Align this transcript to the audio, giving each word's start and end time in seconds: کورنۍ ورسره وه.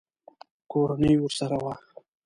کورنۍ 0.71 1.13
ورسره 1.19 1.57
وه. 1.63 1.73